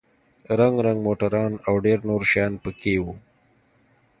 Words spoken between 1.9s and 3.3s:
نور شيان پکښې وو.